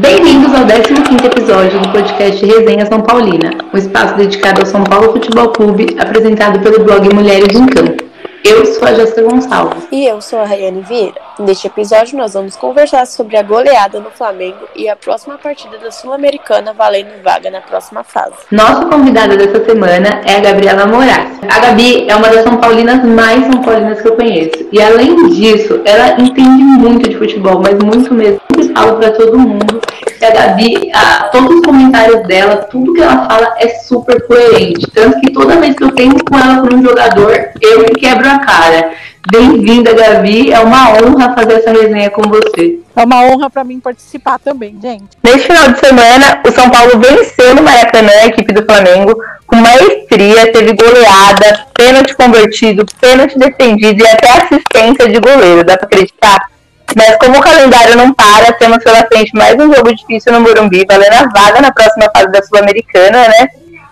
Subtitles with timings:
[0.00, 5.10] Bem-vindos ao 15º episódio do podcast Resenha São Paulina, um espaço dedicado ao São Paulo
[5.12, 8.07] Futebol Clube, apresentado pelo blog Mulheres em Campo.
[8.44, 9.88] Eu sou a Jéssica Gonçalves.
[9.90, 11.20] E eu sou a Rayane Vieira.
[11.38, 15.90] Neste episódio, nós vamos conversar sobre a goleada no Flamengo e a próxima partida da
[15.90, 18.34] Sul-Americana valendo vaga na próxima fase.
[18.50, 21.38] Nossa convidada dessa semana é a Gabriela Moraes.
[21.48, 24.68] A Gabi é uma das São Paulinas mais São Paulinas que eu conheço.
[24.72, 28.40] E além disso, ela entende muito de futebol, mas muito mesmo.
[28.56, 29.80] Eu falo para todo mundo
[30.28, 34.86] a Gabi, a, todos os comentários dela, tudo que ela fala é super coerente.
[34.92, 38.28] Tanto que toda vez que eu tenho com ela por um jogador, eu que quebro
[38.28, 38.90] a cara.
[39.30, 40.52] Bem-vinda, Gabi.
[40.52, 42.78] É uma honra fazer essa resenha com você.
[42.96, 45.04] É uma honra para mim participar também, gente.
[45.22, 49.56] Neste final de semana, o São Paulo venceu no Maracanã a equipe do Flamengo com
[49.56, 55.64] maestria, teve goleada, pênalti convertido, pênalti defendido e até assistência de goleiro.
[55.64, 56.47] Dá para acreditar?
[56.96, 60.86] Mas como o calendário não para, temos pela frente mais um jogo difícil no Morumbi,
[60.88, 63.48] valendo a vaga na próxima fase da Sul-Americana, né?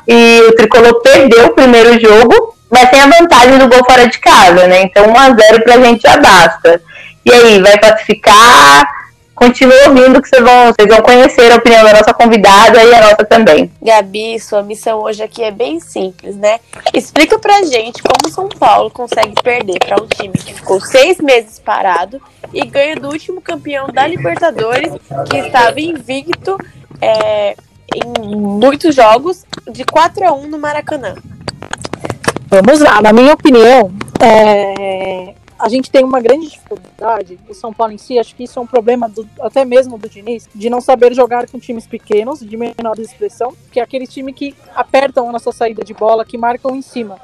[0.08, 4.19] E o Tricolor perdeu o primeiro jogo, mas tem a vantagem do gol fora de
[4.19, 4.83] casa, né?
[4.83, 6.80] Então 1x0 pra gente já basta.
[7.24, 8.86] E aí, vai classificar?
[9.37, 13.01] Continue ouvindo que vocês vão, vocês vão conhecer a opinião da nossa convidada e a
[13.03, 13.70] nossa também.
[13.83, 16.59] Gabi, sua missão hoje aqui é bem simples, né?
[16.95, 21.59] Explica pra gente como São Paulo consegue perder para um time que ficou seis meses
[21.59, 22.19] parado
[22.51, 24.91] e ganha do último campeão da Libertadores,
[25.29, 26.57] que estava invicto
[27.03, 27.55] é,
[27.95, 31.14] em muitos jogos, de 4 a 1 no Maracanã.
[32.48, 35.34] Vamos lá, na minha opinião, é,
[35.67, 38.62] a gente tem uma grande dificuldade, o São Paulo em si, acho que isso é
[38.62, 42.56] um problema do, até mesmo do Diniz, de não saber jogar com times pequenos, de
[42.56, 46.77] menor expressão, que é aquele time que apertam a nossa saída de bola, que marcam
[46.77, 47.20] em cima.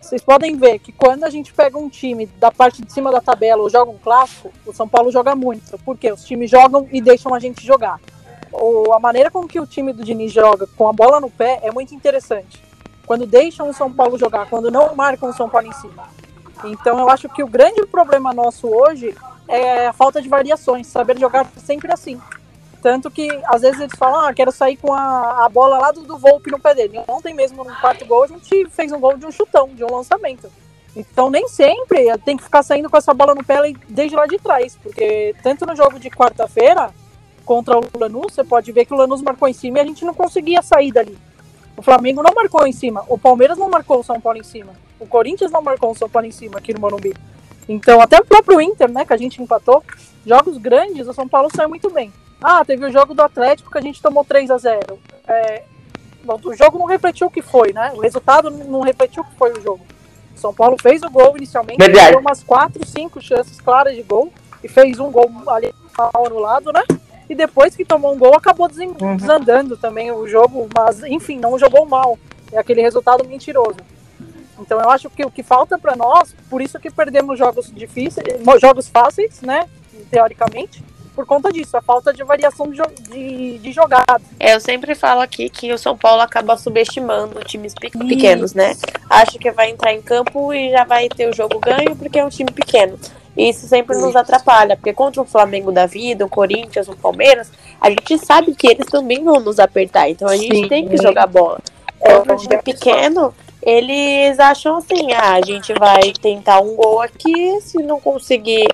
[0.00, 3.20] Vocês podem ver que quando a gente pega um time da parte de cima da
[3.20, 5.78] tabela ou joga um clássico, o São Paulo joga muito.
[5.84, 8.00] Porque os times jogam e deixam a gente jogar.
[8.50, 11.60] Ou a maneira com que o time do Diniz joga com a bola no pé
[11.62, 12.60] é muito interessante.
[13.06, 16.08] Quando deixam o São Paulo jogar, quando não marcam o São Paulo em cima.
[16.64, 19.14] Então eu acho que o grande problema nosso hoje
[19.48, 22.20] é a falta de variações, saber jogar sempre assim.
[22.82, 26.02] Tanto que às vezes eles falam, ah, quero sair com a, a bola lá do,
[26.02, 27.00] do Volpe no pé dele.
[27.06, 29.94] Ontem mesmo no quarto gol a gente fez um gol de um chutão, de um
[29.94, 30.50] lançamento.
[30.96, 34.38] Então nem sempre tem que ficar saindo com essa bola no pé desde lá de
[34.38, 36.90] trás, porque tanto no jogo de quarta-feira
[37.44, 40.04] contra o Lanús, você pode ver que o Lanús marcou em cima e a gente
[40.04, 41.18] não conseguia sair dali.
[41.76, 44.72] O Flamengo não marcou em cima, o Palmeiras não marcou o São Paulo em cima.
[45.00, 47.14] O Corinthians não marcou o São Paulo em cima aqui no Morumbi.
[47.68, 49.82] Então, até o próprio Inter, né, que a gente empatou,
[50.26, 52.12] jogos grandes, o São Paulo saiu muito bem.
[52.42, 55.62] Ah, teve o jogo do Atlético que a gente tomou 3 a 0 é,
[56.24, 57.92] bom, O jogo não refletiu o que foi, né?
[57.94, 59.84] O resultado não refletiu o que foi o jogo.
[60.34, 64.32] O São Paulo fez o gol inicialmente, teve umas 4, 5 chances claras de gol
[64.64, 65.72] e fez um gol ali
[66.14, 66.82] anulado, né?
[67.28, 69.16] E depois que tomou um gol, acabou uhum.
[69.16, 72.18] desandando também o jogo, mas enfim, não jogou mal.
[72.50, 73.76] É aquele resultado mentiroso.
[74.60, 78.26] Então eu acho que o que falta para nós, por isso que perdemos jogos difíceis,
[78.60, 79.68] jogos fáceis, né,
[80.10, 80.82] teoricamente,
[81.14, 84.20] por conta disso, a falta de variação de, de, de jogada.
[84.38, 88.76] É, eu sempre falo aqui que o São Paulo acaba subestimando times pequenos, né?
[89.08, 92.24] Acha que vai entrar em campo e já vai ter o jogo ganho porque é
[92.24, 92.98] um time pequeno.
[93.36, 97.50] E isso sempre nos atrapalha, porque contra o Flamengo da vida, o Corinthians, o Palmeiras,
[97.80, 100.68] a gente sabe que eles também vão nos apertar, então a gente Sim.
[100.68, 101.60] tem que jogar bola.
[101.98, 107.60] Contra um time pequeno, eles acham assim, ah, a gente vai tentar um gol aqui,
[107.60, 108.66] se não conseguir,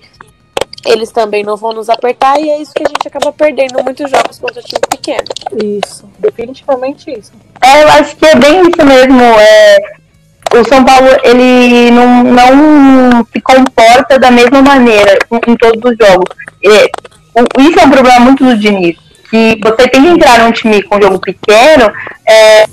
[0.84, 4.10] eles também não vão nos apertar, e é isso que a gente acaba perdendo muitos
[4.10, 5.25] jogos contra time pequeno.
[5.84, 7.32] Isso, definitivamente isso.
[7.60, 9.20] É, eu acho que é bem isso mesmo.
[9.20, 9.78] É,
[10.54, 15.96] o São Paulo, ele não, não se comporta da mesma maneira em, em todos os
[15.98, 16.28] jogos.
[16.64, 16.91] É,
[17.60, 18.96] isso é um problema muito do Diniz,
[19.28, 21.92] que você tem que entrar num time com jogo pequeno,
[22.26, 22.64] é,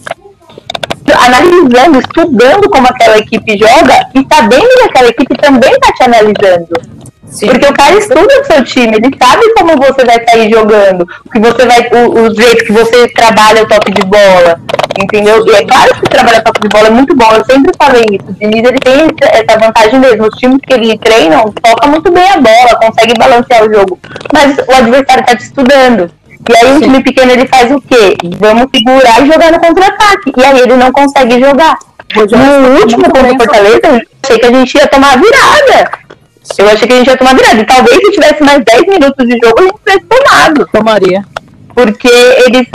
[1.12, 6.94] analisando, estudando como aquela equipe joga e sabendo que aquela equipe também está te analisando.
[7.34, 7.48] Sim.
[7.48, 11.40] Porque o cara estuda o seu time, ele sabe como você vai sair jogando, que
[11.40, 14.62] você vai, o, o jeito que você trabalha o toque de bola,
[15.00, 15.44] entendeu?
[15.48, 18.30] E é claro que trabalhar toque de bola é muito bom, eu sempre falei isso.
[18.30, 20.28] O Diniz ele tem essa vantagem mesmo.
[20.28, 24.00] Os times que ele treina toca muito bem a bola, consegue balancear o jogo.
[24.32, 26.12] Mas o adversário está te estudando.
[26.50, 28.18] E aí o time pequeno ele faz o quê?
[28.38, 30.32] Vamos segurar e jogar no contra-ataque.
[30.36, 31.78] E aí ele não consegue jogar.
[32.16, 35.92] No último contra o Fortaleza, eu achei que a gente ia tomar virada.
[36.58, 37.62] Eu achei que a gente ia tomar virada.
[37.62, 40.68] E talvez se tivesse mais 10 minutos de jogo, a gente tivesse tomado.
[40.72, 41.26] Tomaria.
[41.74, 42.68] Porque eles.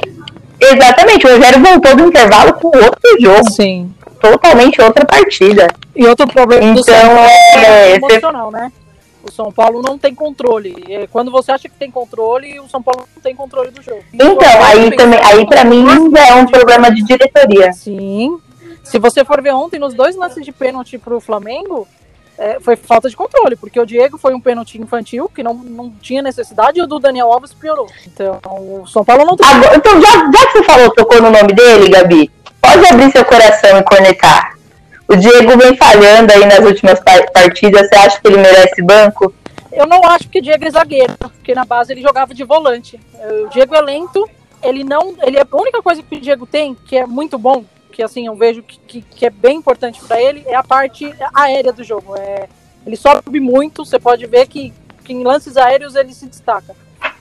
[0.60, 3.50] Exatamente, o Rogério voltou do intervalo com outro jogo.
[3.52, 3.92] Sim.
[4.20, 5.68] Totalmente outra partida.
[5.94, 8.72] E outro problema então, é, é emocional, né?
[9.28, 10.74] O São Paulo não tem controle.
[10.88, 14.02] É, quando você acha que tem controle, o São Paulo não tem controle do jogo.
[14.12, 15.84] Então, aí também, aí para mim
[16.16, 17.72] é um problema de diretoria.
[17.72, 18.38] Sim.
[18.82, 21.86] Se você for ver ontem, nos dois lances de pênalti pro Flamengo,
[22.38, 25.90] é, foi falta de controle, porque o Diego foi um pênalti infantil, que não, não
[26.00, 27.86] tinha necessidade, e o do Daniel Alves piorou.
[28.06, 29.46] Então, o São Paulo não tem.
[29.46, 32.30] Agora, então, já, já que você falou, tocou no nome dele, Gabi,
[32.62, 34.47] pode abrir seu coração e cornetar.
[35.08, 37.00] O Diego vem falhando aí nas últimas
[37.32, 39.32] partidas, você acha que ele merece banco?
[39.72, 43.00] Eu não acho que o Diego é zagueiro, porque na base ele jogava de volante.
[43.44, 44.28] O Diego é lento,
[44.62, 45.14] ele não.
[45.22, 48.26] Ele é a única coisa que o Diego tem, que é muito bom, que assim
[48.26, 51.82] eu vejo que, que, que é bem importante para ele é a parte aérea do
[51.82, 52.14] jogo.
[52.14, 52.46] É,
[52.86, 56.76] ele sobe muito, você pode ver que, que em lances aéreos ele se destaca.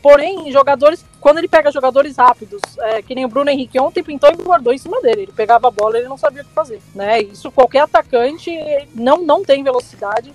[0.08, 4.32] Porém, jogadores, quando ele pega jogadores rápidos, é, que nem o Bruno Henrique ontem pintou
[4.32, 5.24] e guardou em cima dele.
[5.24, 6.82] Ele pegava a bola ele não sabia o que fazer.
[6.96, 7.24] Né?
[7.24, 8.50] Isso qualquer atacante
[8.96, 10.34] não, não tem velocidade.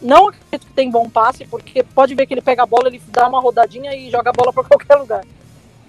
[0.00, 3.02] Não acredito que tem bom passe, porque pode ver que ele pega a bola, ele
[3.08, 5.24] dá uma rodadinha e joga a bola para qualquer lugar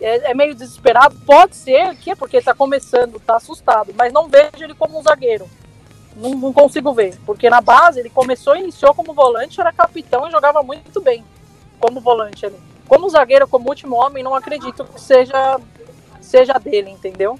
[0.01, 1.15] é, é, meio desesperado.
[1.23, 5.03] Pode ser que é porque está começando, está assustado, mas não vejo ele como um
[5.03, 5.47] zagueiro.
[6.15, 10.31] Não, não, consigo ver, porque na base ele começou, iniciou como volante, era capitão e
[10.31, 11.23] jogava muito bem
[11.79, 12.57] como volante ali.
[12.89, 15.59] Como zagueiro, como último homem, não acredito que seja
[16.19, 17.39] seja dele, entendeu?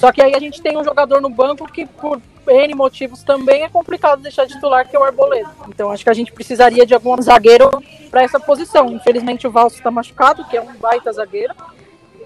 [0.00, 3.62] Só que aí a gente tem um jogador no banco que por N motivos também
[3.62, 5.50] é complicado deixar de titular, que é o Arboleda.
[5.68, 7.70] Então acho que a gente precisaria de algum zagueiro
[8.10, 8.90] para essa posição.
[8.90, 11.54] Infelizmente o Valso está machucado, que é um baita zagueiro.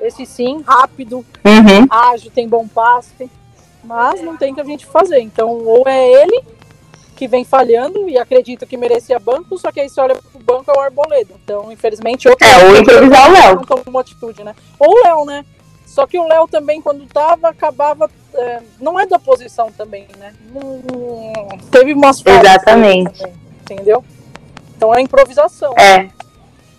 [0.00, 1.86] Esse sim, rápido, uhum.
[1.88, 3.30] ágil, tem bom passe,
[3.84, 5.20] mas não tem que a gente fazer.
[5.20, 6.42] Então, ou é ele
[7.22, 10.72] que vem falhando e acredito que merecia banco, só que aí você olha pro banco
[10.72, 11.32] é o Arboleda.
[11.44, 12.44] Então, infelizmente, outro.
[12.44, 13.60] É, ou improvisar o Léo.
[13.86, 14.56] Não atitude, né?
[14.76, 15.44] Ou o Léo, né?
[15.86, 18.10] Só que o Léo também, quando tava, acabava.
[18.34, 20.34] É, não é da posição também, né?
[21.70, 23.20] teve umas Exatamente.
[23.20, 24.04] Também, entendeu?
[24.76, 25.74] Então é improvisação.
[25.78, 26.10] É.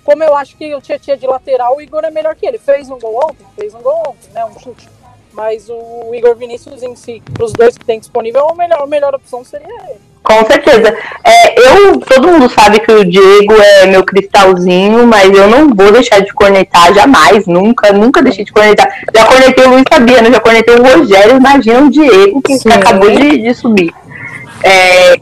[0.03, 2.57] Como eu acho que o Tietchan de lateral, o Igor é melhor que ele.
[2.57, 3.45] Fez um gol ontem?
[3.55, 4.43] Fez um gol ontem, né?
[4.43, 4.89] Um chute.
[5.31, 8.87] Mas o Igor Vinícius em si, para os dois que tem disponível, a melhor, a
[8.87, 10.12] melhor opção seria ele.
[10.23, 10.95] Com certeza.
[11.23, 15.91] É, eu, todo mundo sabe que o Diego é meu cristalzinho, mas eu não vou
[15.91, 18.87] deixar de cornetar jamais, nunca, nunca deixei de cornetar.
[19.13, 22.71] Já cornetei o Luiz Fabiano, já cornetei o Rogério, imagina o Diego que Sim.
[22.71, 23.93] acabou de, de subir.
[24.63, 25.15] É,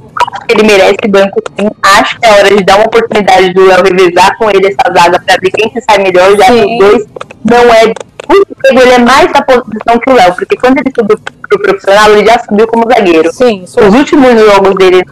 [0.49, 1.67] ele merece banco sim.
[1.81, 5.19] Acho que é hora de dar uma oportunidade do Léo revezar com ele essa zaga
[5.19, 7.07] para ver quem se sai melhor, já que os dois
[7.43, 7.85] não é.
[8.29, 11.17] O ele é mais na posição que o Léo, porque quando ele subiu
[11.51, 13.31] pro profissional, ele já subiu como zagueiro.
[13.33, 13.79] Sim, sim.
[13.81, 15.03] Os últimos jogos dele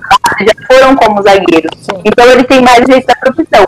[0.42, 1.70] já foram como zagueiro.
[1.82, 2.02] Sim.
[2.06, 3.66] Então ele tem mais jeito da profissão.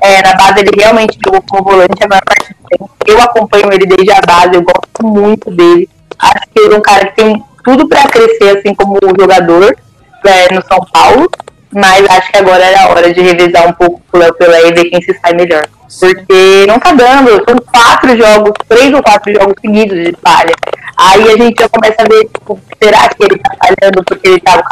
[0.00, 2.90] É, na base ele realmente jogou como volante a maior parte do tempo.
[3.06, 5.88] Eu acompanho ele desde a base, eu gosto muito dele.
[6.18, 9.76] Acho que ele é um cara que tem tudo para crescer assim como jogador
[10.24, 11.30] é, no São Paulo,
[11.72, 14.72] mas acho que agora era a hora de revisar um pouco o Léo Pelé e
[14.72, 15.68] ver quem se sai melhor.
[16.00, 20.54] Porque não tá dando, são quatro jogos, três ou quatro jogos seguidos de falha.
[20.96, 24.40] Aí a gente já começa a ver, tipo, será que ele tá falhando porque ele
[24.40, 24.62] tá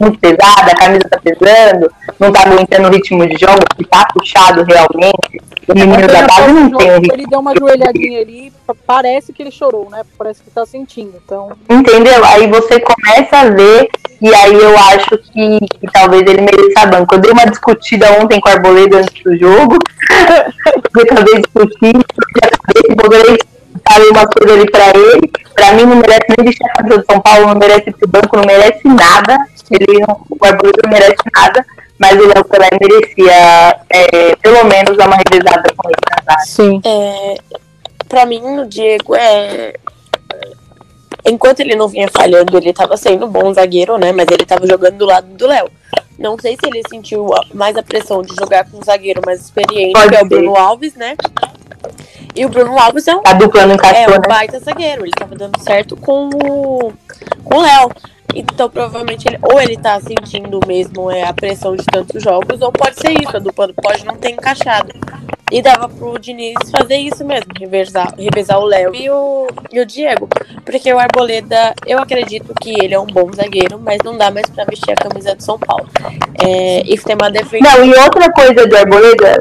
[0.00, 4.06] muito pesado, a camisa tá pesando, não tá aguentando o ritmo de jogo, que tá
[4.12, 5.40] puxado realmente.
[5.68, 7.14] O menino da base não tem ritmo.
[7.14, 8.52] Ele deu uma joelhadinha ali,
[8.86, 10.02] parece que ele chorou, né?
[10.16, 11.20] Parece que tá sentindo.
[11.24, 11.52] Então...
[11.68, 12.24] Entendeu?
[12.24, 13.88] Aí você começa a ver
[14.20, 17.14] e aí eu acho que, que talvez ele mereça banco.
[17.14, 19.76] Eu dei uma discutida ontem com o Arboleda antes do jogo.
[20.96, 22.04] eu acabei discutindo,
[22.42, 23.38] acabei,
[23.86, 25.30] falei uma coisa ali pra ele.
[25.58, 28.36] Pra mim não merece nem vestir a camisa do São Paulo, não merece esse banco,
[28.36, 29.44] não merece nada.
[29.68, 31.66] Ele não, o Arboleda não merece nada.
[31.98, 35.98] Mas o Léo Pelé merecia é, pelo menos dar uma revisada com ele
[36.28, 36.80] na Sim.
[36.86, 37.34] É,
[38.08, 39.74] pra mim, o Diego é
[41.26, 44.12] enquanto ele não vinha falhando, ele estava sendo um bom zagueiro, né?
[44.12, 45.68] Mas ele estava jogando do lado do Léo.
[46.16, 49.92] Não sei se ele sentiu mais a pressão de jogar com um zagueiro mais experiente,
[49.92, 51.16] Pode que é o Bruno Alves, né?
[52.38, 54.28] E o Bruno Alves é um, a dupla não encaixou, é um né?
[54.28, 55.02] baita zagueiro.
[55.02, 56.92] Ele estava dando certo com o,
[57.42, 57.90] com o Léo.
[58.32, 62.70] Então, provavelmente, ele, ou ele tá sentindo mesmo é, a pressão de tantos jogos, ou
[62.70, 64.92] pode ser isso, a dupla pode não ter encaixado.
[65.50, 69.86] E dava pro Diniz fazer isso mesmo, revezar, revezar o Léo e o, e o
[69.86, 70.28] Diego.
[70.64, 74.48] Porque o Arboleda, eu acredito que ele é um bom zagueiro, mas não dá mais
[74.48, 75.88] pra vestir a camisa de São Paulo.
[76.40, 77.64] É, e tem uma defesa.
[77.64, 79.38] Não, e outra coisa do Arboleda,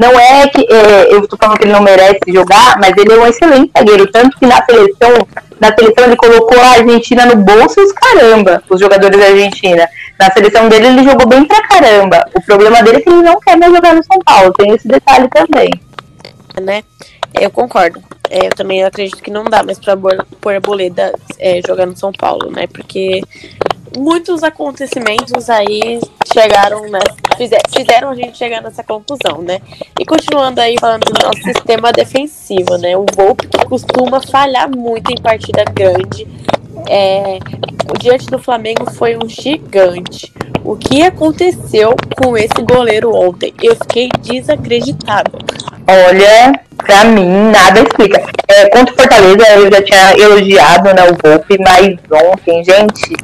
[0.00, 3.18] não é que é, eu estou falando que ele não merece jogar, mas ele é
[3.18, 4.10] um excelente zagueiro.
[4.10, 5.28] Tanto que na seleção,
[5.60, 9.86] na seleção ele colocou a Argentina no bolso os caramba, os jogadores da Argentina.
[10.18, 12.24] Na seleção dele ele jogou bem pra caramba.
[12.34, 14.54] O problema dele é que ele não quer mais jogar no São Paulo.
[14.54, 15.70] Tem esse detalhe também.
[16.58, 16.82] Né?
[17.38, 18.02] Eu concordo.
[18.30, 19.98] É, eu também acredito que não dá mais pra
[20.40, 22.66] pôr a Boleda é, jogar no São Paulo, né?
[22.66, 23.20] Porque
[23.96, 26.00] muitos acontecimentos aí
[26.32, 27.16] chegaram nessa,
[27.74, 29.60] fizeram a gente chegar nessa conclusão, né?
[29.98, 32.96] E continuando aí falando do nosso sistema defensivo, né?
[32.96, 36.26] O Volpe que costuma falhar muito em partida grande.
[36.88, 37.38] É,
[37.92, 40.32] o diante do Flamengo foi um gigante.
[40.64, 43.52] O que aconteceu com esse goleiro ontem?
[43.62, 45.38] Eu fiquei desacreditado.
[45.86, 48.22] Olha, pra mim, nada explica.
[48.48, 53.16] É, contra o Fortaleza, eu já tinha elogiado né, o Volpe, mas ontem, gente,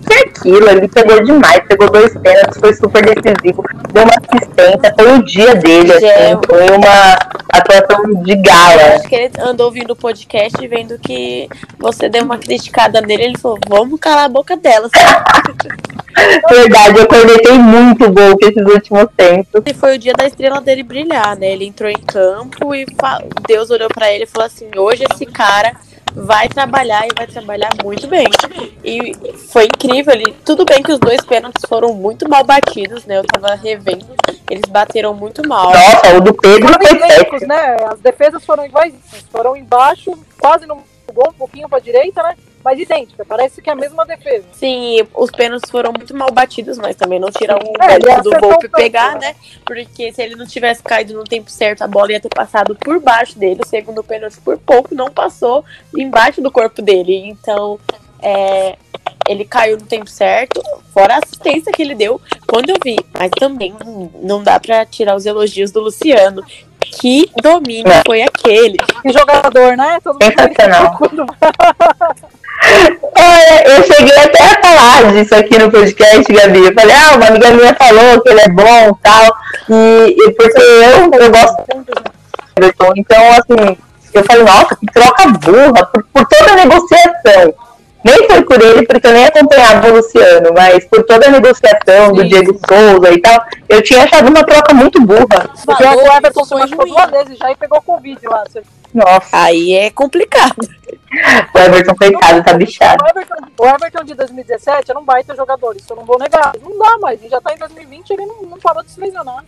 [0.00, 0.68] que é aquilo?
[0.68, 5.54] Ele pegou demais, pegou dois pênaltis, foi super decisivo, deu uma assistência, foi o dia
[5.56, 7.18] dele, assim, foi uma
[7.52, 8.96] atuação de gala.
[8.96, 11.48] Acho que ele andou ouvindo o podcast e vendo que
[11.78, 14.88] você deu uma criticada nele, ele falou, vamos calar a boca dela.
[16.48, 19.62] Verdade, eu cornetei muito bom esses últimos tempos.
[19.66, 21.52] E foi o dia da estrela dele brilhar, né?
[21.52, 22.86] Ele entrou em campo e
[23.48, 25.72] Deus olhou para ele e falou assim: hoje esse cara
[26.14, 28.26] vai trabalhar e vai trabalhar muito bem.
[28.84, 29.12] E
[29.50, 30.14] foi incrível.
[30.14, 33.18] Ele, tudo bem que os dois pênaltis foram muito mal batidos, né?
[33.18, 34.06] Eu tava revendo.
[34.48, 35.72] Eles bateram muito mal.
[35.72, 37.76] Nossa, o do Pedro foi idênticos, né?
[37.90, 38.94] As defesas foram iguais,
[39.30, 40.78] foram embaixo, quase no
[41.12, 42.36] gol, um pouquinho pra direita, né?
[42.64, 43.24] Mas idêntica.
[43.26, 44.46] Parece que é a mesma defesa.
[44.52, 48.68] Sim, os pênaltis foram muito mal batidos, mas também não tiram o é, do Volpe
[48.68, 49.36] pegar, né?
[49.66, 52.98] Porque se ele não tivesse caído no tempo certo, a bola ia ter passado por
[53.00, 53.60] baixo dele.
[53.62, 55.62] O segundo pênalti, por pouco, não passou
[55.94, 57.14] embaixo do corpo dele.
[57.26, 57.78] Então,
[58.22, 58.76] é,
[59.28, 60.62] ele caiu no tempo certo,
[60.94, 62.96] fora a assistência que ele deu quando eu vi.
[63.12, 63.74] Mas também
[64.22, 66.42] não dá para tirar os elogios do Luciano.
[66.80, 68.02] Que domínio é.
[68.06, 68.78] foi aquele?
[69.02, 69.98] Que jogador, né?
[70.02, 71.26] Todo mundo
[73.66, 76.66] Eu cheguei até a falar disso aqui no podcast, Gabi.
[76.66, 79.36] Eu falei, ah, uma amiga minha falou que ele é bom e tal.
[79.70, 82.02] E, e porque eu, eu gosto muito do
[82.56, 82.92] Everton.
[82.96, 83.76] Então, assim,
[84.12, 87.54] eu falei, nossa, que troca burra por, por toda a negociação.
[88.04, 92.08] Nem foi por ele, porque eu nem acompanhava o Luciano, mas por toda a negociação
[92.08, 92.12] Sim.
[92.12, 95.48] do Diego Souza e tal, eu tinha achado uma troca muito burra.
[95.66, 98.44] o Everton se machucou duas vezes já e pegou Covid lá.
[98.92, 99.28] Nossa.
[99.32, 100.68] Aí é complicado.
[101.54, 103.02] O Everton, coitado, tá bichado.
[103.02, 106.52] O Everton, o Everton de 2017 era um baita jogador, isso eu não vou negar.
[106.62, 109.42] Não dá mais, ele já tá em 2020 ele não, não parou de se lesionar.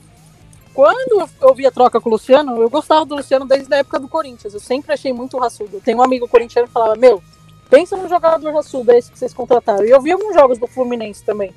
[0.73, 3.99] Quando eu vi a troca com o Luciano, eu gostava do Luciano desde a época
[3.99, 4.53] do Corinthians.
[4.53, 5.81] Eu sempre achei muito raçudo.
[5.81, 7.23] Tem um amigo corintiano que falava: Meu,
[7.69, 9.85] pensa num jogador raçudo esse que vocês contrataram.
[9.85, 11.53] E eu vi alguns jogos do Fluminense também.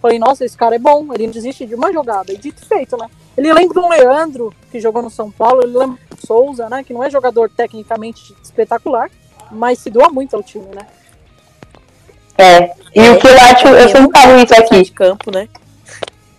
[0.00, 2.32] Falei, nossa, esse cara é bom, ele não desiste de uma jogada.
[2.32, 3.08] E dito feito, né?
[3.36, 6.82] Ele lembra do Leandro, que jogou no São Paulo, ele lembra do Souza, né?
[6.82, 9.08] Que não é jogador tecnicamente espetacular,
[9.50, 10.86] mas se doa muito ao time, né?
[12.36, 14.82] É, e o que eu acho, eu sempre falo isso aqui.
[14.82, 15.48] De campo, né?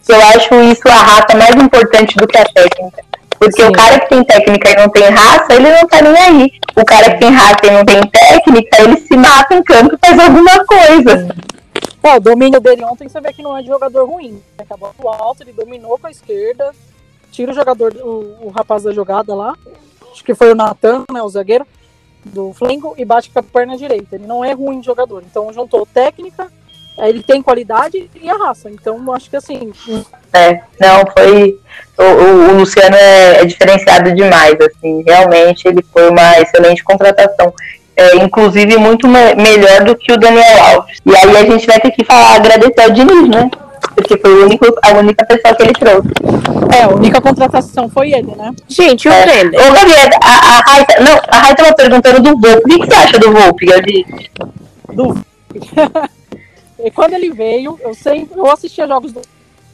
[0.10, 3.04] Eu acho isso a raça mais importante do que a técnica.
[3.40, 3.70] Porque Sim.
[3.70, 6.52] o cara que tem técnica e não tem raça, ele não tá nem aí.
[6.76, 10.20] O cara que tem e não tem técnica, ele se mata em campo e faz
[10.20, 11.36] alguma coisa.
[12.02, 14.42] É, o domínio dele ontem você vê que não é de jogador ruim.
[14.58, 16.74] Acabou do alto, ele dominou com a esquerda,
[17.32, 19.56] tira o jogador, o, o rapaz da jogada lá.
[20.12, 21.66] Acho que foi o Natan, né, o zagueiro
[22.26, 24.16] do Flamengo e bate com a perna direita.
[24.16, 25.24] Ele não é ruim de jogador.
[25.24, 26.52] Então juntou técnica,
[26.98, 28.70] ele tem qualidade e a raça.
[28.70, 29.72] Então acho que assim.
[30.32, 31.60] É, não, foi.
[31.98, 35.04] O, o, o Luciano é, é, diferenciado demais, assim.
[35.06, 37.54] Realmente ele foi uma excelente contratação.
[37.96, 41.00] É, inclusive muito me melhor do que o Daniel Alves.
[41.06, 43.50] E aí a gente vai ter que falar, agradecer ao Diniz, né?
[43.96, 46.10] Porque foi o único, a única pessoa que ele trouxe.
[46.76, 48.52] É, a única contratação foi ele, né?
[48.68, 49.24] Gente, o é.
[49.24, 49.62] Brenner.
[49.62, 52.58] Ô, Gabriel, a, a Rai, não, a Rai tava perguntando do Volpe.
[52.58, 54.06] O que, que você acha do Volpe, Gabi?
[54.92, 55.24] Do
[56.80, 59.22] E quando ele veio, eu sempre eu assistia jogos do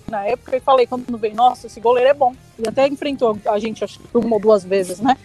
[0.09, 2.33] na época e falei quando veio, nossa, esse goleiro é bom.
[2.57, 5.15] E até enfrentou a gente acho que uma ou duas vezes, né?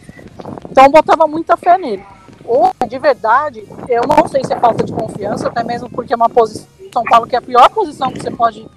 [0.71, 2.05] Então botava muita fé nele.
[2.45, 6.17] Ou, de verdade, eu não sei se é falta de confiança, até mesmo porque é
[6.17, 8.69] uma posição São Paulo que é a pior posição que você pode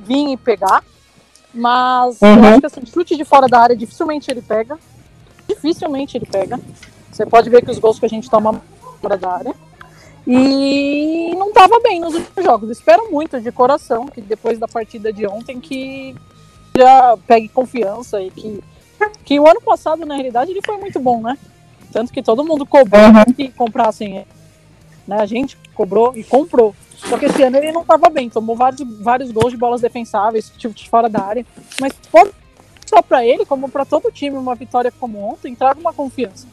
[0.00, 0.84] vir e pegar.
[1.52, 2.36] Mas uhum.
[2.36, 4.78] eu acho que assim, chute de fora da área dificilmente ele pega.
[5.48, 6.60] Dificilmente ele pega.
[7.10, 8.60] Você pode ver que os gols que a gente toma
[9.00, 9.54] fora da área.
[10.26, 12.70] E não estava bem nos últimos jogos.
[12.70, 16.16] Espero muito de coração que depois da partida de ontem que
[16.76, 18.62] já pegue confiança e que,
[19.24, 21.38] que o ano passado, na realidade, ele foi muito bom, né?
[21.92, 23.32] Tanto que todo mundo cobrou uhum.
[23.34, 24.26] que comprassem ele.
[25.06, 25.16] Né?
[25.20, 26.74] A gente cobrou e comprou.
[26.96, 30.50] Só que esse ano ele não estava bem, tomou vários, vários gols de bolas defensáveis,
[30.56, 31.46] tipo de fora da área.
[31.80, 31.92] Mas
[32.86, 36.48] só para ele, como para todo time, uma vitória como ontem, traga uma confiança.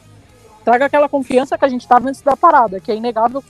[0.64, 3.42] Traga aquela confiança que a gente estava antes da parada, que é inegável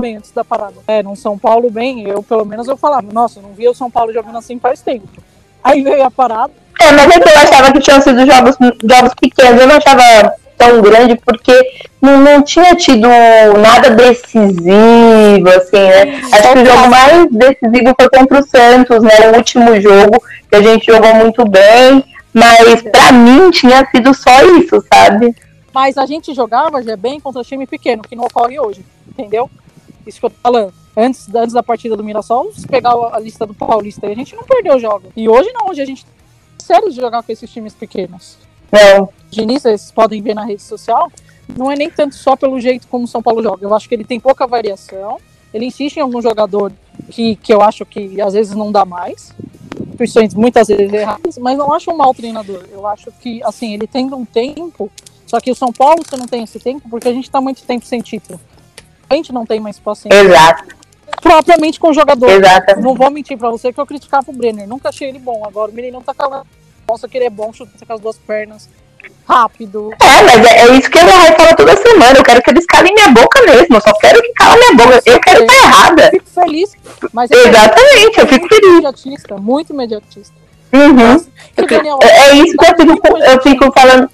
[0.00, 0.74] bem antes da parada.
[0.86, 3.90] É, no São Paulo bem, eu pelo menos eu falava, nossa, não via o São
[3.90, 5.08] Paulo jogando assim faz tempo.
[5.62, 6.52] Aí veio a parada.
[6.80, 10.34] É, mas é que eu achava que tinham sido jogos, jogos pequenos, eu não achava
[10.56, 11.58] tão grande porque
[12.00, 13.08] não, não tinha tido
[13.60, 16.20] nada decisivo, assim, né?
[16.32, 19.30] Acho que o jogo mais decisivo foi contra o Santos, né?
[19.32, 24.42] O último jogo, que a gente jogou muito bem, mas para mim tinha sido só
[24.58, 25.34] isso, sabe?
[25.72, 29.50] Mas a gente jogava já bem contra time pequeno, que não ocorre hoje, entendeu?
[30.06, 30.72] Isso que eu tô falando.
[30.96, 34.44] Antes, antes da partida do Mirassol, se pegar a lista do Paulista, a gente não
[34.44, 35.12] perdeu o jogo.
[35.16, 36.06] E hoje não, hoje a gente
[36.58, 38.38] sério de jogar com esses times pequenos.
[38.70, 39.08] Não.
[39.30, 41.10] Diniz, vocês podem ver na rede social,
[41.56, 43.64] não é nem tanto só pelo jeito como o São Paulo joga.
[43.64, 45.18] Eu acho que ele tem pouca variação.
[45.52, 46.72] Ele insiste em algum jogador
[47.10, 49.32] que, que eu acho que às vezes não dá mais.
[49.80, 52.64] Instituições muitas vezes erradas, mas não acho um mau treinador.
[52.72, 54.90] Eu acho que, assim, ele tem um tempo
[55.26, 57.62] só que o São Paulo você não tem esse tempo porque a gente está muito
[57.62, 58.40] tempo sem título.
[59.08, 60.18] A gente não tem mais paciência.
[60.18, 60.76] Exato.
[61.20, 62.30] Propriamente com o jogador.
[62.30, 62.80] Exato.
[62.80, 64.68] Não vou mentir para você que eu criticava o Brenner.
[64.68, 65.44] Nunca achei ele bom.
[65.46, 66.46] Agora o menino tá calando.
[66.88, 68.68] Nossa, que ele é bom, chuta com as duas pernas.
[69.26, 69.90] Rápido.
[70.00, 72.18] É, mas é, é isso que eu falo toda semana.
[72.18, 73.76] Eu quero que eles calem minha boca mesmo.
[73.76, 75.02] Eu só quero que calem minha boca.
[75.06, 76.04] Eu quero estar errada.
[76.04, 76.72] Eu fico feliz.
[77.12, 78.68] Mas Exatamente, eu fico feliz.
[78.68, 80.34] Imediatista, muito imediatista.
[80.72, 81.24] Uhum.
[82.02, 84.10] É, é isso que eu fico, eu fico falando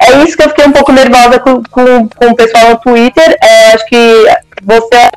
[0.00, 3.36] é isso que eu fiquei um pouco nervosa com, com, com o pessoal no Twitter.
[3.42, 4.26] É, acho que
[4.62, 5.10] você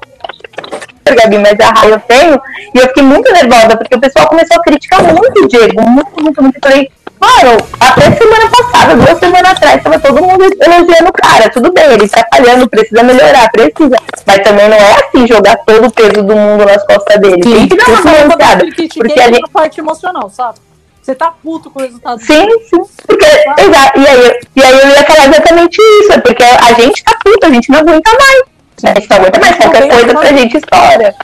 [1.15, 2.41] Gabi, mas a raiva eu tenho,
[2.73, 6.21] e eu fiquei muito nervosa, porque o pessoal começou a criticar muito o Diego, muito,
[6.21, 6.55] muito, muito.
[6.57, 11.49] Eu falei, mano, até semana passada, duas semanas atrás, tava todo mundo elogiando o cara,
[11.49, 13.95] tudo bem, ele tá falhando, precisa melhorar, precisa.
[14.25, 17.43] Mas também não é assim jogar todo o peso do mundo nas costas dele.
[17.43, 18.65] Sim, Tem que dar uma balanceada.
[18.65, 19.51] Porque a gente...
[19.51, 20.59] parte emocional, sabe?
[21.07, 22.19] Você tá puto com o resultado.
[22.19, 22.83] Sim, sim.
[23.07, 23.97] Porque, exato.
[23.97, 27.47] E aí, e aí eu ia falar exatamente isso, é porque a gente tá puto,
[27.47, 28.43] a gente não aguenta mais.
[28.75, 28.87] Sim.
[28.87, 31.15] A gente não aguenta mais qualquer coisa pra gente estoura.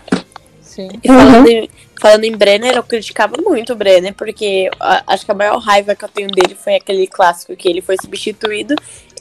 [0.61, 0.89] Sim.
[1.03, 1.47] E falando, uhum.
[1.49, 1.69] em,
[2.03, 4.69] falando em Brenner, eu criticava muito o Brenner, porque
[5.07, 7.95] acho que a maior raiva que eu tenho dele foi aquele clássico que ele foi
[7.95, 8.75] substituído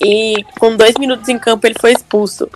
[0.04, 2.50] e com dois minutos em campo ele foi expulso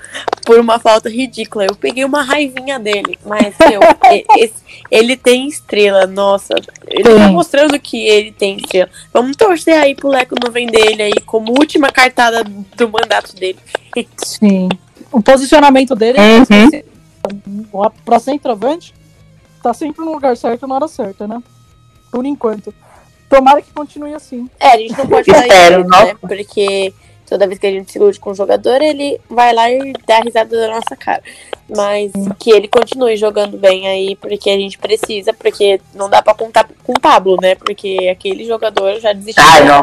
[0.45, 1.67] por uma falta ridícula.
[1.67, 3.79] Eu peguei uma raivinha dele, mas eu,
[4.91, 6.55] ele tem estrela, nossa.
[6.89, 8.91] Ele tá mostrando que ele tem estrela.
[9.13, 13.61] Vamos torcer aí pro Leco não vender ele aí como última cartada do mandato dele.
[14.17, 14.69] Sim.
[15.13, 17.85] O posicionamento dele uhum.
[17.85, 18.93] é pra centroavante
[19.67, 21.43] tá sempre no lugar certo na hora certa, né?
[22.11, 22.73] Por enquanto.
[23.29, 24.49] Tomara que continue assim.
[24.61, 26.15] É, a gente não pode falar isso, né?
[26.21, 26.95] Porque
[27.29, 30.21] toda vez que a gente se ilude com o jogador, ele vai lá e dá
[30.21, 31.21] risada da nossa cara.
[31.69, 36.33] Mas que ele continue jogando bem aí, porque a gente precisa, porque não dá pra
[36.33, 37.57] contar com o Pablo, né?
[37.57, 39.43] Porque aquele jogador já desistiu.
[39.43, 39.81] Ai, não.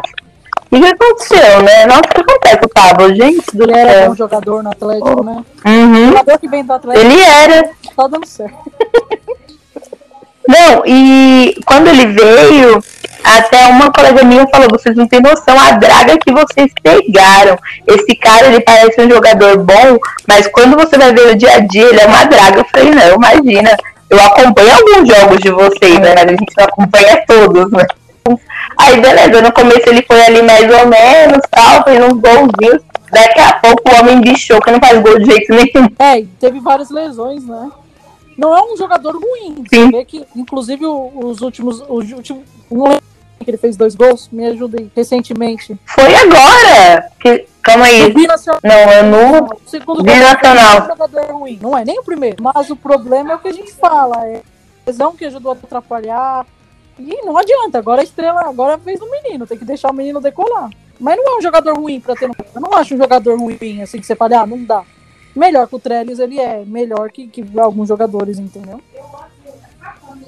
[0.71, 1.85] O que aconteceu, né?
[1.85, 3.45] Nossa, o que acontece com o Pablo, gente?
[3.53, 5.45] Do ele era um jogador no Atlético, né?
[5.65, 6.03] Uhum.
[6.03, 7.05] O jogador que vem do Atlético.
[7.05, 7.69] Ele era.
[7.95, 8.71] Tá dando certo.
[10.47, 12.83] Não, e quando ele veio,
[13.23, 17.57] até uma colega minha falou, vocês não têm noção a draga que vocês pegaram.
[17.87, 21.59] Esse cara, ele parece um jogador bom, mas quando você vai ver o dia a
[21.59, 22.59] dia, ele é uma draga.
[22.59, 23.75] Eu falei, não, imagina.
[24.09, 26.13] Eu acompanho alguns jogos de vocês, né?
[26.13, 27.85] Mas a gente não acompanha todos, né?
[28.77, 32.83] Aí, beleza, no começo ele foi ali mais ou menos, tal, fez uns golzinhos.
[33.11, 35.87] Daqui a pouco o homem bichou, que não faz gol de jeito nenhum.
[35.99, 37.69] É, teve várias lesões, né?
[38.37, 39.63] Não é um jogador ruim.
[39.69, 39.85] Sim.
[39.85, 41.81] Você vê que, inclusive, os últimos.
[41.87, 42.43] Os últimos
[43.43, 45.77] que ele fez dois gols, me ajudem recentemente.
[45.85, 47.11] Foi agora!
[47.19, 48.13] Que, calma aí.
[48.63, 49.45] Não, é no.
[49.45, 50.77] O segundo Binacional.
[50.77, 51.59] É um jogador ruim.
[51.61, 52.41] Não é nem o primeiro.
[52.41, 54.25] Mas o problema é o que a gente fala.
[54.27, 54.41] É a
[54.87, 56.45] lesão que ajudou a atrapalhar.
[56.97, 57.77] E não adianta.
[57.77, 59.45] Agora a estrela, agora fez o menino.
[59.45, 60.69] Tem que deixar o menino decolar.
[60.99, 62.29] Mas não é um jogador ruim pra ter.
[62.55, 64.83] Eu não acho um jogador ruim, assim, que você fala, ah, não dá.
[65.35, 68.79] Melhor que o Trellis, ele é melhor que, que alguns jogadores, entendeu?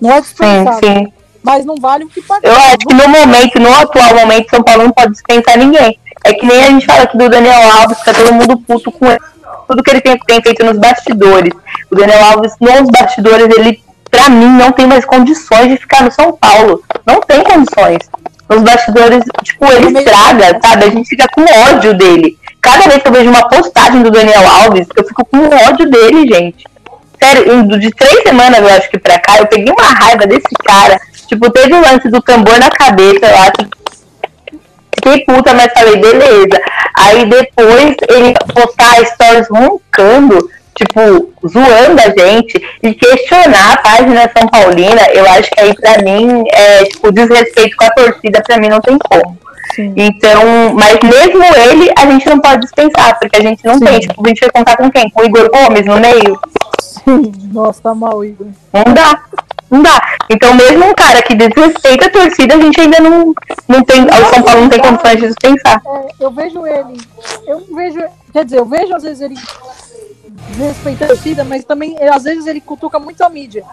[0.02, 0.74] Não é dispensável.
[0.74, 1.14] Sim, sim.
[1.44, 2.50] Mas não vale o que pagar.
[2.50, 6.00] Eu acho que no momento, no atual momento, São Paulo não pode dispensar ninguém.
[6.24, 8.92] É que nem a gente fala aqui do Daniel Alves, que tá todo mundo puto
[8.92, 9.20] com ele.
[9.68, 11.54] tudo que ele tem, tem feito nos bastidores.
[11.92, 16.12] O Daniel Alves, nos bastidores, ele, pra mim, não tem mais condições de ficar no
[16.12, 16.84] São Paulo.
[17.06, 18.00] Não tem condições.
[18.50, 20.86] Nos bastidores, tipo, ele estraga, sabe?
[20.86, 22.36] A gente fica com ódio dele.
[22.66, 26.28] Cada vez que eu vejo uma postagem do Daniel Alves, eu fico com ódio dele,
[26.28, 26.66] gente.
[27.24, 31.00] Sério, de três semanas, eu acho que pra cá, eu peguei uma raiva desse cara.
[31.28, 33.70] Tipo, teve o lance do tambor na cabeça, eu acho.
[34.96, 36.60] Fiquei puta, mas falei, beleza.
[36.96, 44.48] Aí depois ele postar stories roncando, tipo, zoando a gente, e questionar a página São
[44.48, 48.70] Paulina, eu acho que aí pra mim, é, tipo, desrespeito com a torcida, pra mim
[48.70, 49.38] não tem como.
[49.74, 49.94] Sim.
[49.96, 53.86] Então, mas mesmo ele, a gente não pode dispensar, porque a gente não Sim.
[53.86, 54.00] tem.
[54.00, 55.10] Tipo, a gente vai contar com quem?
[55.10, 56.40] Com o Igor Gomes no meio?
[56.80, 58.48] Sim, nossa, tá mal, Igor.
[58.74, 59.24] Não dá.
[59.70, 60.02] não dá.
[60.30, 63.34] Então, mesmo um cara que desrespeita a torcida, a gente ainda não,
[63.68, 64.04] não tem.
[64.04, 65.82] O São Paulo não tem condições de dispensar.
[65.86, 67.02] É, eu vejo ele.
[67.48, 68.00] Eu vejo.
[68.32, 69.36] Quer dizer, eu vejo às vezes ele
[70.50, 73.64] desrespeita a torcida, mas também às vezes ele cutuca muito a mídia.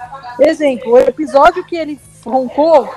[0.41, 2.89] Exemplo, o episódio que ele roncou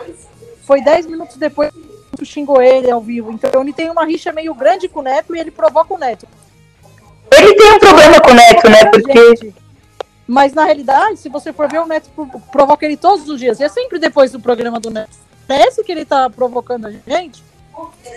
[0.66, 1.72] foi 10 minutos depois
[2.16, 3.32] que xingou ele ao vivo.
[3.32, 6.28] Então ele tem uma rixa meio grande com o Neto e ele provoca o Neto.
[7.32, 8.86] Ele tem um problema com o Neto, né?
[8.86, 9.54] Porque.
[10.28, 12.10] Mas na realidade, se você for ver, o Neto
[12.52, 13.60] provoca ele todos os dias.
[13.60, 15.16] E é sempre depois do programa do Neto.
[15.48, 17.44] Parece que ele tá provocando a gente,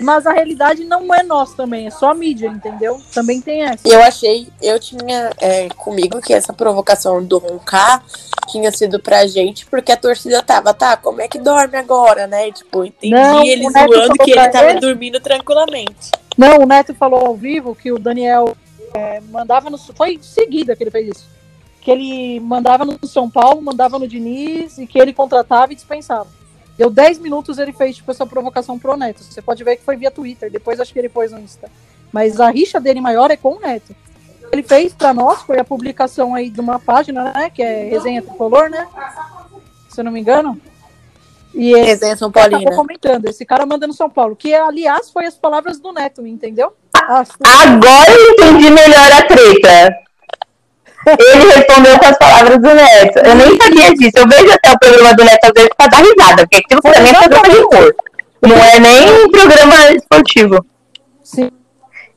[0.00, 3.00] mas a realidade não é nossa também, é só a mídia, entendeu?
[3.12, 3.88] Também tem essa.
[3.88, 8.02] Eu achei, eu tinha é, comigo que essa provocação do roncar
[8.48, 12.50] tinha sido pra gente, porque a torcida tava, tá, como é que dorme agora, né?
[12.52, 14.80] Tipo, entendi não, ele zoando que ele tava ele...
[14.80, 16.12] dormindo tranquilamente.
[16.36, 18.56] Não, o Neto falou ao vivo que o Daniel
[18.94, 19.76] é, mandava no.
[19.78, 21.26] Foi seguida que ele fez isso.
[21.80, 26.28] Que ele mandava no São Paulo, mandava no Diniz e que ele contratava e dispensava.
[26.78, 29.24] Deu 10 minutos ele fez tipo, essa provocação pro Neto.
[29.24, 31.68] Você pode ver que foi via Twitter, depois acho que ele pôs no Insta.
[32.12, 33.94] Mas a rixa dele maior é com o Neto.
[34.52, 37.50] Ele fez para nós, foi a publicação aí de uma página, né?
[37.50, 38.86] Que é Resenha Tricolor, né?
[39.90, 40.58] Se eu não me engano.
[41.52, 42.74] E Resenha São Paulina.
[42.76, 46.72] comentando, esse cara manda no São Paulo, que aliás foi as palavras do Neto, entendeu?
[47.44, 50.07] Agora eu entendi melhor a treta.
[51.18, 53.18] Ele respondeu com as palavras do Neto.
[53.18, 54.12] Eu nem sabia disso.
[54.16, 57.10] Eu vejo até o programa do Neto às vezes pra dar risada, porque aquilo também
[57.10, 57.94] é programa de humor.
[58.42, 60.64] Não é nem um programa esportivo.
[61.22, 61.50] Sim.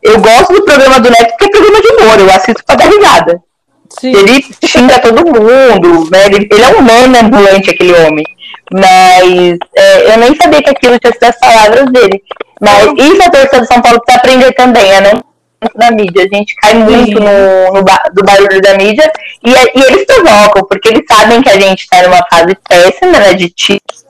[0.02, 2.20] Eu gosto do programa do Neto porque é programa de humor.
[2.20, 3.42] Eu assisto pra dar risada.
[4.00, 4.16] Sim.
[4.16, 6.26] Ele xinga todo mundo, né?
[6.28, 8.26] Ele, ele é um meme ambulante, aquele homem.
[8.74, 12.24] Mas é, eu nem sabia que aquilo tinha sido as palavras dele.
[12.62, 15.31] Mas isso a torcida do São Paulo precisa aprender também, não
[15.76, 16.24] da mídia.
[16.24, 19.12] A gente cai muito no, no do barulho da mídia
[19.44, 23.34] e, e, eles provocam, porque eles sabem que a gente está numa fase péssima, né,
[23.34, 24.02] de título.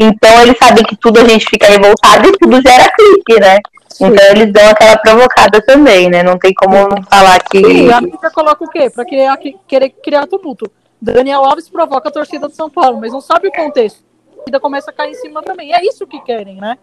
[0.00, 3.58] Então eles sabem que tudo a gente fica revoltado e tudo gera clique, né?
[4.00, 6.22] Então eles dão aquela provocada também, né?
[6.22, 7.58] Não tem como não falar que.
[7.58, 8.90] Sim, a mídia coloca o quê?
[8.90, 10.70] Pra criar, querer criar tumulto.
[11.00, 14.02] Daniel Alves provoca a torcida do São Paulo, mas não sabe o contexto.
[14.32, 15.70] A torcida começa a cair em cima também.
[15.70, 16.76] E é isso que querem, né?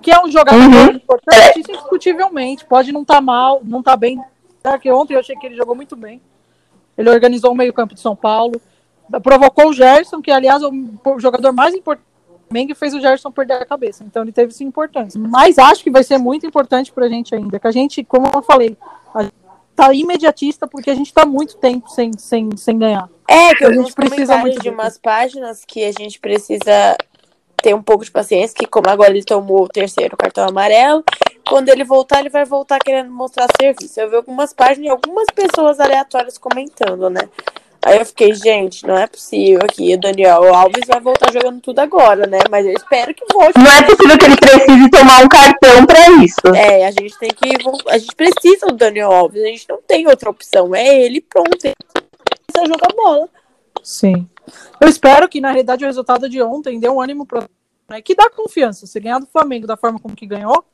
[0.00, 0.96] Que é um jogador uhum.
[0.96, 2.64] importante, indiscutivelmente.
[2.64, 4.20] Pode não estar tá mal, não estar tá bem.
[4.80, 6.20] Que ontem eu achei que ele jogou muito bem.
[6.96, 8.60] Ele organizou o meio-campo de São Paulo.
[9.22, 12.10] Provocou o Gerson, que aliás é o jogador mais importante
[12.52, 14.02] Meng fez o Gerson perder a cabeça.
[14.02, 15.20] Então ele teve sua importância.
[15.20, 17.60] Mas acho que vai ser muito importante pra gente ainda.
[17.60, 18.76] Que a gente, como eu falei,
[19.14, 19.34] a gente
[19.76, 23.08] tá imediatista porque a gente tá muito tempo sem, sem, sem ganhar.
[23.28, 26.96] É, que a gente precisa muito de umas páginas que a gente precisa
[27.62, 31.04] ter um pouco de paciência, que como agora ele tomou o terceiro cartão amarelo,
[31.48, 34.00] quando ele voltar, ele vai voltar querendo mostrar serviço.
[34.00, 37.28] Eu vi algumas páginas e algumas pessoas aleatórias comentando, né?
[37.82, 41.78] Aí eu fiquei, gente, não é possível que o Daniel Alves vai voltar jogando tudo
[41.78, 42.38] agora, né?
[42.50, 43.58] Mas eu espero que volte.
[43.58, 46.54] Não é possível que ele precise tomar um cartão para isso.
[46.54, 47.56] É, a gente tem que.
[47.88, 50.74] A gente precisa do Daniel Alves, a gente não tem outra opção.
[50.74, 51.64] É ele pronto.
[51.64, 51.74] Ele
[52.46, 53.28] precisa jogar bola.
[53.82, 54.28] Sim.
[54.80, 57.46] Eu espero que, na realidade, o resultado de ontem dê um ânimo para
[57.90, 58.86] né, que dá confiança.
[58.86, 60.64] Se ganhar do Flamengo da forma como que ganhou,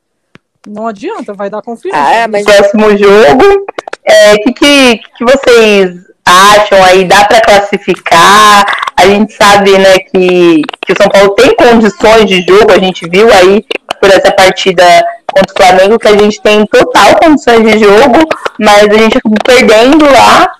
[0.67, 1.99] não adianta, vai dar confiança.
[1.99, 3.67] Ah, mas próximo jogo, o
[4.05, 7.05] é, que, que, que vocês acham aí?
[7.05, 8.65] Dá para classificar?
[8.97, 13.09] A gente sabe, né, que, que o São Paulo tem condições de jogo, a gente
[13.09, 13.65] viu aí
[14.01, 14.85] por essa partida
[15.27, 19.39] contra o Flamengo que a gente tem total condições de jogo, mas a gente acabou
[19.45, 20.53] perdendo lá.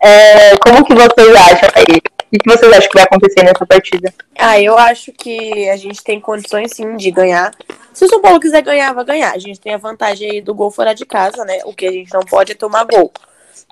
[0.00, 2.02] É, como que vocês acham aí?
[2.32, 4.14] O que vocês acham que vai acontecer nessa partida?
[4.38, 7.54] Ah, eu acho que a gente tem condições sim de ganhar.
[7.92, 9.34] Se o São Paulo quiser ganhar, vai ganhar.
[9.34, 11.60] A gente tem a vantagem aí do gol fora de casa, né?
[11.66, 13.12] O que a gente não pode é tomar gol.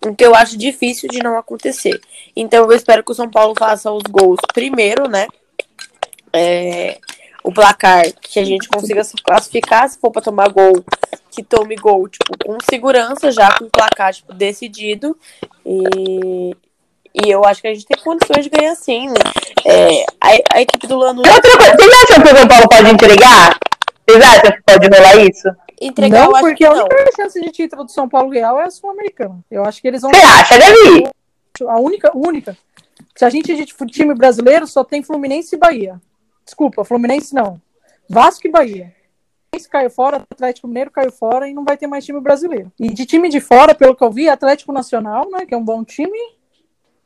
[0.07, 1.99] Então eu acho difícil de não acontecer.
[2.37, 5.27] Então eu espero que o São Paulo faça os gols primeiro, né?
[6.31, 6.99] É,
[7.43, 10.85] o placar que a gente consiga se classificar, se for para tomar gol,
[11.31, 15.17] que tome gol, tipo, com segurança, já com o placar, tipo, decidido.
[15.65, 16.55] E,
[17.15, 19.09] e eu acho que a gente tem condições de ganhar sim.
[19.09, 19.15] Né?
[19.65, 21.29] É, a, a, equipe do Lanús.
[21.29, 23.59] Outra coisa, vocês acham que o São Paulo pode entregar?
[24.09, 25.49] Vocês acham que pode rolar isso?
[25.81, 27.13] Entregar, não, porque a única não.
[27.17, 29.39] chance de título do São Paulo Real é a Sul-Americana.
[29.51, 30.11] Eu acho que eles vão.
[30.11, 31.11] Você acha, Davi?
[31.67, 32.57] A única, única.
[33.17, 36.01] Se a gente, a gente time brasileiro, só tem Fluminense e Bahia.
[36.45, 37.61] Desculpa, Fluminense não.
[38.09, 38.95] Vasco e Bahia.
[39.53, 42.71] Esse caiu fora, Atlético Mineiro caiu fora e não vai ter mais time brasileiro.
[42.79, 45.65] E de time de fora, pelo que eu vi, Atlético Nacional, né, que é um
[45.65, 46.19] bom time,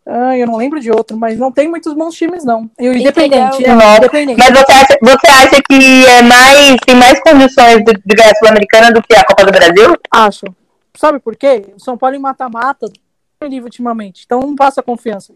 [0.06, 2.70] ah, eu não lembro de outro, mas não tem muitos bons times, não.
[2.78, 4.38] E o Independente, é, independente.
[4.38, 8.34] Mas você acha, você acha que é mais, tem mais condições de, de ganhar a
[8.36, 9.96] Sul-Americana do que a Copa do Brasil?
[10.10, 10.44] Acho.
[10.96, 11.72] Sabe por quê?
[11.74, 12.86] O São Paulo em mata-mata
[13.48, 15.34] livre ultimamente, então não passa confiança.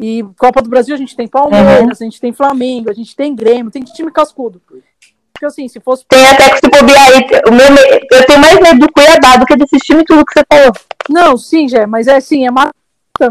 [0.00, 1.90] E Copa do Brasil a gente tem Palmeiras, uhum.
[1.90, 4.62] a gente tem Flamengo, a gente tem Grêmio, tem time cascudo.
[4.68, 6.04] Porque assim, se fosse.
[6.08, 7.26] Tem até que se bobear aí.
[7.48, 7.66] O meu,
[8.12, 10.72] eu tenho mais medo do Cuiabá do que desses times tudo que você falou.
[11.08, 12.74] Não, sim, Jé, mas é assim, é mata.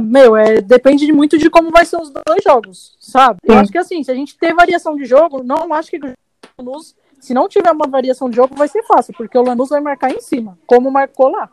[0.02, 3.40] Meu, é, depende de muito de como vai ser os dois jogos, sabe?
[3.44, 6.14] Eu acho que assim, se a gente ter variação de jogo, não acho que o
[6.58, 9.80] Lanús, se não tiver uma variação de jogo, vai ser fácil, porque o Lanús vai
[9.80, 11.50] marcar em cima, como marcou lá.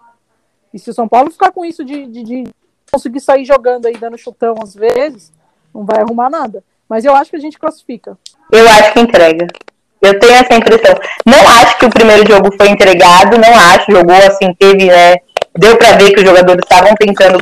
[0.73, 2.45] E se o São Paulo ficar com isso de, de, de
[2.91, 5.33] conseguir sair jogando aí, dando chutão às vezes,
[5.73, 6.65] não vai arrumar nada.
[6.89, 8.19] Mas eu acho que a gente classifica.
[8.53, 9.47] Eu acho que entrega.
[10.03, 10.95] Eu tenho essa impressão.
[11.25, 13.91] Não acho que o primeiro jogo foi entregado, não acho.
[13.91, 15.17] Jogou assim, teve, né?
[15.57, 17.39] Deu pra ver que os jogadores estavam tentando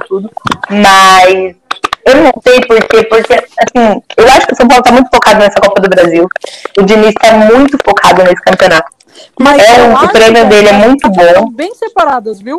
[0.00, 0.30] tudo,
[0.70, 1.54] mas
[2.06, 5.38] eu não sei porquê, porque, assim, eu acho que o São Paulo tá muito focado
[5.38, 6.28] nessa Copa do Brasil.
[6.78, 8.90] O Diniz tá muito focado nesse campeonato.
[9.38, 11.50] Mas é, o prêmio dele é muito bom.
[11.52, 12.58] Bem separadas, viu?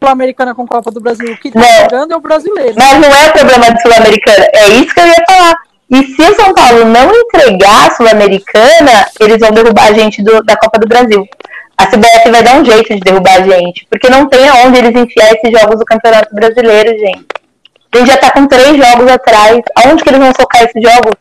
[0.00, 1.32] Sul-Americana com Copa do Brasil.
[1.32, 2.74] O que tá jogando é o brasileiro.
[2.76, 4.48] Mas não é o problema de Sul-Americana.
[4.54, 5.54] É isso que eu ia falar.
[5.90, 10.42] E se o São Paulo não entregar a Sul-Americana, eles vão derrubar a gente do,
[10.44, 11.26] da Copa do Brasil.
[11.80, 14.94] A CBF vai dar um jeito de derrubar a gente, porque não tem aonde eles
[14.94, 17.24] enfiar esses jogos do Campeonato Brasileiro, gente.
[17.92, 19.60] A gente já tá com três jogos atrás.
[19.78, 21.14] Aonde que eles vão socar esses jogos?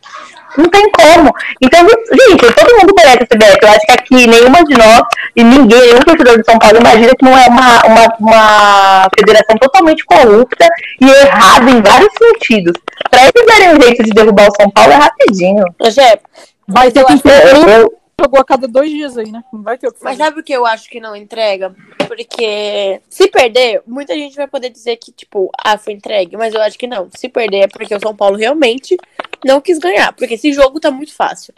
[0.58, 1.32] Não tem como.
[1.62, 3.58] Então, gente, todo mundo conhece a CBF.
[3.62, 5.02] Eu acho que aqui nenhuma de nós
[5.34, 9.56] e ninguém, nenhum torcedor de São Paulo imagina que não é uma, uma, uma federação
[9.58, 10.68] totalmente corrupta
[11.00, 12.74] e errada em vários sentidos.
[13.10, 15.64] Pra eles darem um jeito de derrubar o São Paulo é rapidinho.
[15.90, 16.20] Jé,
[16.68, 19.44] vai ter que ter jogou a cada dois dias aí, né?
[19.52, 21.74] Não vai ter o que Mas sabe o que eu acho que não entrega?
[22.08, 26.38] Porque se perder, muita gente vai poder dizer que, tipo, ah, foi entregue.
[26.38, 27.10] Mas eu acho que não.
[27.16, 28.98] Se perder é porque o São Paulo realmente
[29.44, 30.14] não quis ganhar.
[30.14, 31.54] Porque esse jogo tá muito fácil.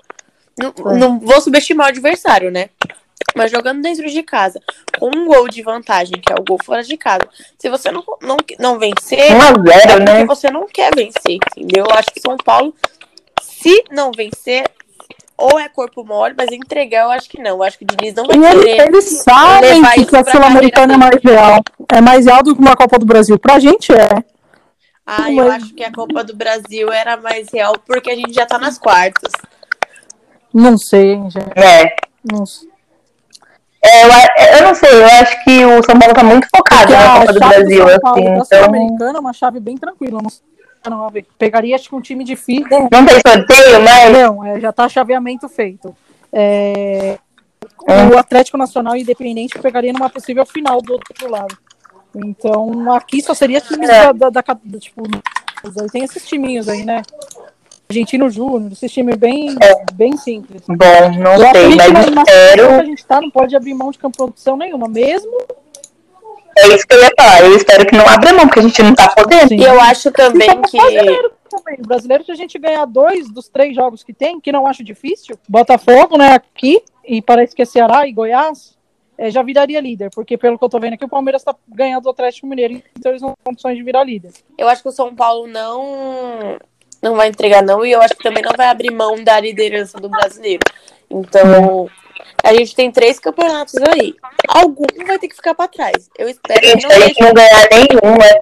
[0.58, 0.97] Não, é.
[0.97, 2.69] não vou subestimar o adversário, né?
[3.36, 4.60] Mas jogando dentro de casa,
[5.00, 8.04] com um gol de vantagem, que é o gol fora de casa, se você não,
[8.21, 10.26] não, não vencer, 1 a 0, é né?
[10.26, 11.86] você não quer vencer, entendeu?
[11.86, 12.76] Eu acho que São Paulo,
[13.41, 14.69] se não vencer,
[15.41, 17.51] ou é corpo mole, mas entregar eu acho que não.
[17.51, 18.69] Eu acho que o Diniz não vai e querer.
[18.69, 21.62] Ele, eles sabem que a Sul-Americana é mais real.
[21.91, 23.38] É mais real do que uma Copa do Brasil.
[23.39, 24.23] Pra gente é.
[25.06, 25.38] Ah, mas...
[25.38, 28.58] eu acho que a Copa do Brasil era mais real porque a gente já tá
[28.58, 29.32] nas quartas.
[30.54, 31.60] Não sei, gente.
[31.60, 31.95] É.
[32.32, 32.69] Não sei.
[33.84, 36.93] É, eu, é, eu, não sei, eu acho que o São Paulo tá muito focado
[36.93, 37.84] porque na Copa do Brasil.
[37.84, 38.45] A assim, então...
[38.45, 40.21] Sul-Americana é uma chave bem tranquila.
[40.21, 40.51] Não sei.
[40.89, 41.26] 9.
[41.38, 42.89] Pegaria acho que um time difícil.
[42.91, 44.10] Não tem sorteio, né?
[44.10, 45.96] Não, é, já tá chaveamento feito.
[46.32, 47.17] É,
[47.88, 48.06] é.
[48.13, 51.58] o Atlético Nacional Independente pegaria numa possível final do outro lado.
[52.15, 54.13] Então, aqui só seria times é.
[54.13, 55.04] da, da, da, Tipo,
[55.91, 57.02] tem esses timinhos aí, né?
[57.89, 59.94] Argentino Júnior, esse time bem, é.
[59.94, 60.62] bem simples.
[60.65, 60.76] Bom,
[61.20, 62.70] não sei, mas espero.
[62.70, 65.32] A gente tá, não pode abrir mão de campo de produção nenhuma, mesmo
[66.58, 67.42] é isso que eu ia falar.
[67.42, 69.54] Eu espero que não abra mão, porque a gente não tá podendo.
[69.54, 70.78] E eu acho também que.
[70.78, 71.78] Brasileiro também.
[71.80, 74.84] O brasileiro, se a gente ganhar dois dos três jogos que tem, que não acho
[74.84, 78.78] difícil, Botafogo, né, aqui, e parece que é Ceará e Goiás,
[79.18, 82.06] é, já viraria líder, porque pelo que eu tô vendo aqui, o Palmeiras tá ganhando
[82.06, 84.32] o Atlético Mineiro, então eles não têm condições de virar líder.
[84.58, 86.58] Eu acho que o São Paulo não
[87.02, 90.00] não vai entregar, não, e eu acho que também não vai abrir mão da liderança
[90.00, 90.62] do brasileiro.
[91.10, 91.90] Então,
[92.44, 94.16] a gente tem três campeonatos aí.
[94.48, 96.10] Algum vai ter que ficar pra trás.
[96.18, 98.42] Eu espero gente, que não a gente não ganhar nenhum, é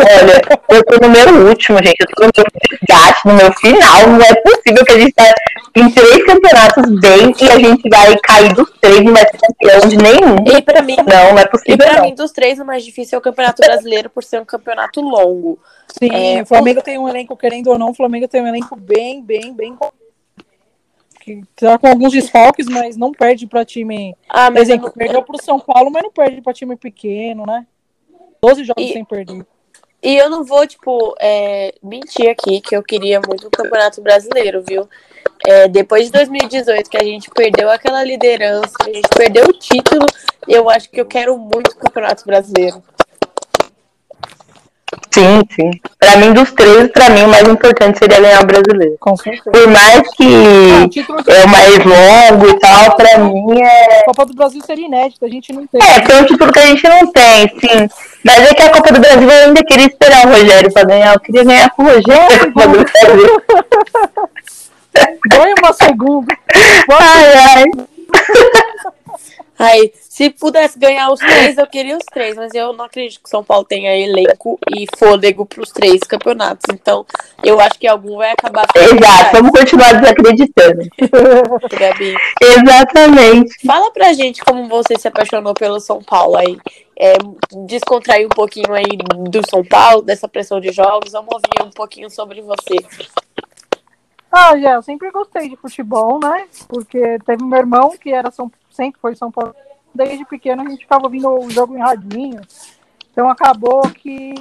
[0.00, 1.96] Olha, eu tô no meu último, gente.
[2.00, 4.06] Eu tô no meu gasto, no meu final.
[4.08, 5.34] Não é possível que a gente tá
[5.76, 9.38] em três campeonatos bem e a gente vai cair dos três e não vai ser
[9.38, 10.36] campeão de nenhum.
[10.46, 11.74] E pra mim, não, não é possível.
[11.74, 12.02] E pra não.
[12.02, 15.58] mim, dos três, o mais difícil é o campeonato brasileiro por ser um campeonato longo.
[15.88, 18.76] Sim, é, o Flamengo tem um elenco, querendo ou não, o Flamengo tem um elenco
[18.76, 19.76] bem, bem, bem
[21.24, 24.14] que tá com alguns desfalques, mas não perde para time.
[24.28, 24.92] Ah, Por exemplo, não...
[24.92, 27.66] perdeu para o São Paulo, mas não perde para time pequeno, né?
[28.42, 28.92] 12 jogos e...
[28.92, 29.46] sem perder.
[30.02, 34.62] E eu não vou, tipo, é, mentir aqui que eu queria muito o Campeonato Brasileiro,
[34.62, 34.86] viu?
[35.46, 40.04] É, depois de 2018, que a gente perdeu aquela liderança, a gente perdeu o título,
[40.46, 42.82] eu acho que eu quero muito o Campeonato Brasileiro.
[45.14, 45.70] Sim, sim.
[45.96, 48.96] Pra mim, dos três, pra mim, o mais importante seria ganhar o brasileiro.
[48.98, 49.48] Com certeza.
[49.52, 54.00] Por mais que é o mais longo e tal, pra mim é.
[54.00, 55.80] A Copa do Brasil seria inédita, a gente não tem.
[55.80, 57.88] É, tem um título que a gente não tem, sim.
[58.24, 61.14] Mas é que a Copa do Brasil eu ainda queria esperar o Rogério pra ganhar.
[61.14, 62.52] Eu queria ganhar com o Rogério.
[65.28, 66.36] Ganha uma segunda.
[66.90, 67.64] Ai, ai.
[69.58, 73.28] Aí, se pudesse ganhar os três, eu queria os três, mas eu não acredito que
[73.28, 76.64] o São Paulo tenha elenco e fôlego para os três campeonatos.
[76.72, 77.06] Então,
[77.42, 78.66] eu acho que algum vai acabar.
[78.74, 80.82] Exato, vamos continuar desacreditando.
[81.78, 82.14] Gabi.
[82.42, 83.54] Exatamente.
[83.66, 86.58] Fala pra gente como você se apaixonou pelo São Paulo aí.
[86.98, 87.14] é,
[87.66, 88.96] descontrair um pouquinho aí
[89.28, 91.12] do São Paulo, dessa pressão de jogos.
[91.12, 92.76] Vamos ouvir um pouquinho sobre você.
[94.36, 96.48] Ah, já, eu sempre gostei de futebol, né?
[96.66, 99.54] Porque teve meu irmão que era São, sempre foi São Paulo.
[99.94, 102.40] Desde pequeno a gente ficava ouvindo o jogo em radinho.
[103.12, 104.34] Então acabou que,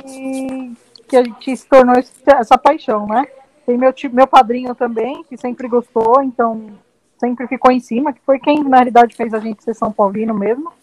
[1.08, 3.28] que a gente se tornou esse, essa paixão, né?
[3.68, 6.72] Tem meu, meu padrinho também, que sempre gostou, então
[7.20, 10.34] sempre ficou em cima, que foi quem na realidade fez a gente ser São Paulino
[10.34, 10.74] mesmo.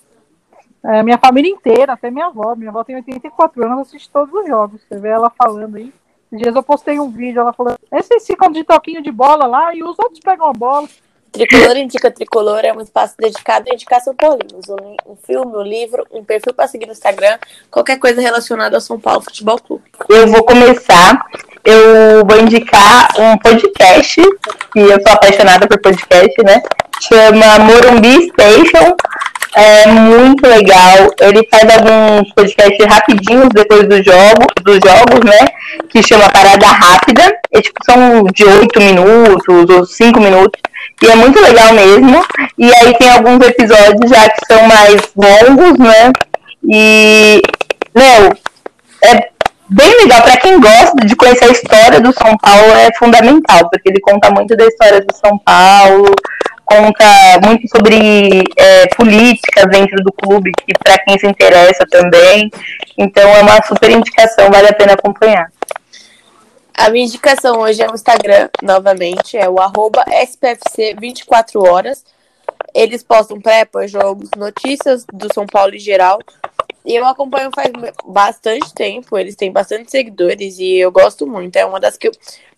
[0.85, 2.55] É, minha família inteira, até minha avó.
[2.55, 4.81] Minha avó tem 84 anos, assiste todos os jogos.
[4.83, 5.93] Você vê ela falando aí.
[6.31, 9.75] Esses dias eu postei um vídeo, ela falou: esses ficam de toquinho de bola lá
[9.75, 10.89] e os outros pegam a bola.
[11.33, 14.69] Tricolor Indica Tricolor é um espaço dedicado a indicar São Paulinos.
[14.69, 17.39] Um, um filme, um livro, um perfil para seguir no Instagram,
[17.71, 19.85] qualquer coisa relacionada ao São Paulo Futebol Clube.
[20.09, 21.25] Eu vou começar,
[21.65, 24.21] eu vou indicar um podcast,
[24.73, 26.63] que eu sou apaixonada por podcast, né?
[27.01, 28.97] Chama Morumbi Station.
[29.55, 31.11] É muito legal.
[31.21, 35.49] Ele faz alguns podcasts rapidinhos depois do jogo, dos jogos, né?
[35.89, 37.23] Que chama Parada Rápida.
[37.53, 40.61] E, tipo, são de 8 minutos ou 5 minutos.
[41.03, 42.25] E é muito legal mesmo.
[42.57, 46.13] E aí tem alguns episódios já que são mais longos, né?
[46.65, 47.43] E,
[47.95, 48.33] meu,
[49.03, 49.31] é
[49.69, 50.23] bem legal.
[50.23, 54.31] Para quem gosta de conhecer a história do São Paulo, é fundamental, porque ele conta
[54.31, 56.15] muito da história do São Paulo,
[56.71, 57.05] conta
[57.45, 62.49] muito sobre é, políticas dentro do clube, que para quem se interessa também.
[62.97, 65.51] Então é uma super indicação, vale a pena acompanhar.
[66.73, 72.05] A minha indicação hoje é o Instagram, novamente, é o arroba SPFC24 horas.
[72.73, 76.21] Eles postam pré, jogos, notícias do São Paulo em geral.
[76.85, 77.71] E eu acompanho faz
[78.07, 81.57] bastante tempo, eles têm bastante seguidores e eu gosto muito.
[81.57, 82.13] É uma das que eu,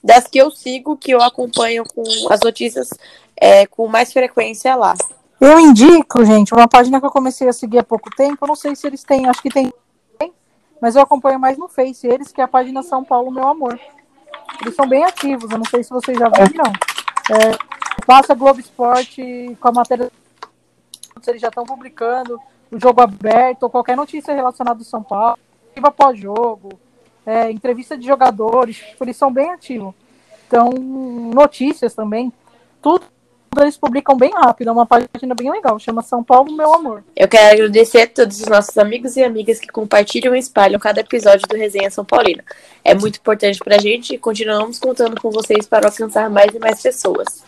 [0.04, 2.90] das que eu sigo, que eu acompanho com as notícias
[3.42, 4.94] é, com mais frequência lá.
[5.40, 8.38] Eu indico, gente, uma página que eu comecei a seguir há pouco tempo.
[8.40, 9.72] Eu não sei se eles têm, acho que tem,
[10.80, 13.76] mas eu acompanho mais no Face eles, que é a página São Paulo Meu Amor.
[14.60, 16.72] Eles são bem ativos, eu não sei se vocês já viram, não.
[17.36, 17.58] É,
[18.06, 20.08] passa Globo Esporte com a matéria
[21.20, 22.38] se eles já estão publicando
[22.70, 25.38] o jogo aberto ou qualquer notícia relacionada ao São Paulo,
[25.96, 26.78] pós-jogo,
[27.26, 29.94] é, entrevista de jogadores, tipo, eles são bem ativos.
[30.46, 32.32] Então, notícias também,
[32.80, 33.11] tudo
[33.60, 37.04] eles publicam bem rápido, é uma página bem legal, chama São Paulo Meu Amor.
[37.14, 41.00] Eu quero agradecer a todos os nossos amigos e amigas que compartilham e espalham cada
[41.00, 42.42] episódio do Resenha São Paulina.
[42.82, 46.80] É muito importante pra gente e continuamos contando com vocês para alcançar mais e mais
[46.80, 47.42] pessoas.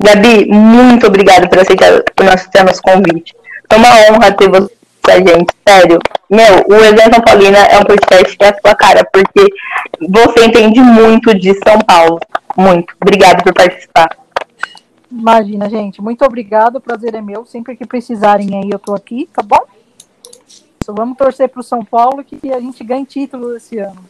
[0.00, 3.34] Gabi, muito obrigada por aceitar por aceitar nosso convite.
[3.68, 5.98] É uma honra ter você com a gente, sério.
[6.30, 9.52] Meu, o Resenha São Paulina é um podcast que é a sua cara, porque
[10.00, 12.18] você entende muito de São Paulo.
[12.56, 12.94] Muito.
[13.00, 14.25] Obrigada por participar.
[15.18, 16.02] Imagina, gente.
[16.02, 16.76] Muito obrigado.
[16.76, 17.44] O prazer é meu.
[17.46, 19.64] Sempre que precisarem aí, eu tô aqui, tá bom?
[20.78, 24.04] Então, vamos torcer pro São Paulo que a gente ganhe título esse ano.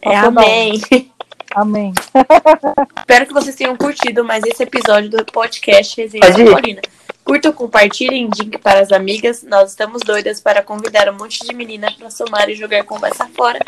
[0.00, 0.80] É, amém.
[1.54, 1.94] Amém.
[2.98, 6.82] Espero que vocês tenham curtido mais esse episódio do podcast Resenha Paulina.
[7.24, 9.42] Curtam, compartilhem, indiquem para as amigas.
[9.42, 13.60] Nós estamos doidas para convidar um monte de menina para somar e jogar conversa fora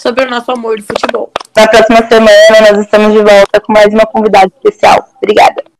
[0.00, 1.32] sobre o nosso amor de futebol.
[1.56, 5.08] Na próxima semana nós estamos de volta com mais uma convidada especial.
[5.16, 5.73] Obrigada.